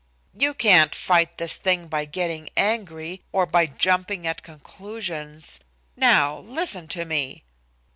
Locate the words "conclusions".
4.41-5.59